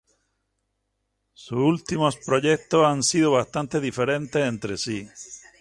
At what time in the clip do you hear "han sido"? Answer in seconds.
2.87-3.33